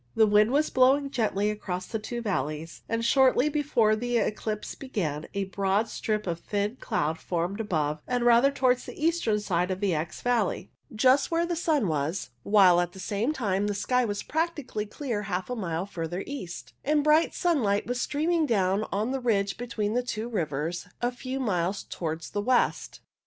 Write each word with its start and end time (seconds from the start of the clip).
The 0.15 0.25
wind 0.25 0.49
was 0.49 0.71
blowing 0.71 1.11
gently 1.11 1.51
across 1.51 1.85
the 1.85 1.99
two 1.99 2.23
valleys, 2.23 2.81
and 2.89 3.05
shortly 3.05 3.49
before 3.49 3.95
the 3.95 4.17
eclipse 4.17 4.73
began 4.73 5.27
a 5.35 5.43
broad 5.43 5.87
strip 5.89 6.25
of 6.25 6.39
thin 6.39 6.77
cloud 6.79 7.19
formed 7.19 7.59
above 7.61 8.01
and 8.07 8.25
rather 8.25 8.49
towards 8.49 8.85
the 8.87 8.99
eastern 8.99 9.39
side 9.39 9.69
of 9.69 9.79
the 9.79 9.93
Exe 9.93 10.23
valley, 10.23 10.71
just 10.91 11.29
where 11.29 11.45
the 11.45 11.55
sun 11.55 11.87
was, 11.87 12.31
while 12.41 12.81
at 12.81 12.93
the 12.93 12.99
same 12.99 13.31
time 13.31 13.67
the 13.67 13.75
sky 13.75 14.03
was 14.03 14.23
practically 14.23 14.87
clear 14.87 15.21
half 15.21 15.51
a 15.51 15.55
mile 15.55 15.85
further 15.85 16.23
east, 16.25 16.73
and 16.83 17.03
bright 17.03 17.35
sunlight 17.35 17.85
was 17.85 18.01
streaming 18.01 18.47
down 18.47 18.85
on 18.91 19.11
the 19.11 19.19
ridge 19.19 19.55
between 19.55 19.93
the 19.93 20.01
two 20.01 20.27
rivers 20.27 20.87
a 20.99 21.11
few 21.11 21.39
miles 21.39 21.83
towards 21.83 22.31
the 22.31 22.41
west. 22.41 23.01